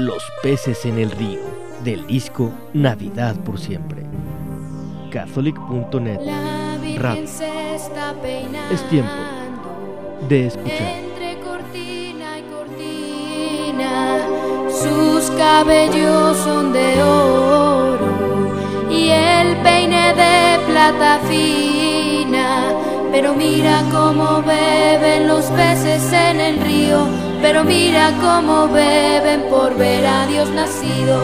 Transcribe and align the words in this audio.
Los 0.00 0.32
peces 0.42 0.86
en 0.86 0.98
el 0.98 1.10
río, 1.10 1.40
del 1.84 2.06
disco 2.06 2.50
Navidad 2.72 3.36
por 3.44 3.60
siempre. 3.60 4.02
Catholic.net 5.10 6.20
Radio. 6.96 7.24
Es 8.72 8.88
tiempo 8.88 9.12
de 10.26 10.46
escuchar. 10.46 10.80
Entre 10.80 11.38
cortina 11.40 12.38
y 12.38 12.42
cortina, 12.50 14.26
sus 14.70 15.30
cabellos 15.32 16.38
son 16.38 16.72
de 16.72 17.02
oro 17.02 18.88
y 18.90 19.10
el 19.10 19.54
peine 19.58 20.14
de 20.14 20.64
plata 20.66 21.20
fina. 21.28 22.72
Pero 23.12 23.34
mira 23.34 23.82
cómo 23.92 24.40
beben 24.40 25.28
los 25.28 25.44
peces 25.50 26.10
en 26.10 26.40
el 26.40 26.58
río 26.60 27.29
pero 27.42 27.64
mira 27.64 28.12
cómo 28.20 28.68
beben 28.68 29.42
por 29.48 29.76
ver 29.76 30.06
a 30.06 30.26
Dios 30.26 30.50
nacido. 30.50 31.18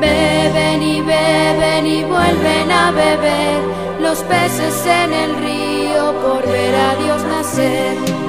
Beben 0.00 0.82
y 0.82 1.00
beben 1.00 1.86
y 1.86 2.04
vuelven 2.04 2.70
a 2.70 2.90
beber 2.90 3.60
los 4.00 4.18
peces 4.24 4.86
en 4.86 5.12
el 5.12 5.36
río 5.36 6.12
por 6.20 6.46
ver 6.46 6.74
a 6.74 6.94
Dios 6.96 7.22
nacer. 7.24 8.23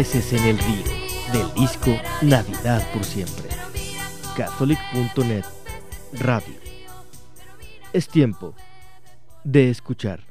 peces 0.00 0.32
en 0.32 0.46
el 0.46 0.58
río, 0.58 0.84
del 1.30 1.52
disco 1.52 1.90
Navidad 2.22 2.90
por 2.90 3.04
siempre. 3.04 3.50
Catholic.net 4.34 5.44
Radio. 6.14 6.54
Es 7.92 8.08
tiempo 8.08 8.54
de 9.44 9.68
escuchar. 9.68 10.29